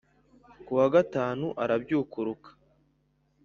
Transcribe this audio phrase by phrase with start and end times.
[0.65, 2.49] ku wa gatanu arabyukuruka